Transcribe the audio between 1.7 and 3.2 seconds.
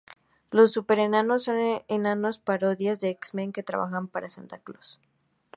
enanos parodias de